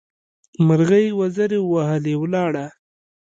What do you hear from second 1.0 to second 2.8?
وزرې ووهلې؛ ولاړه.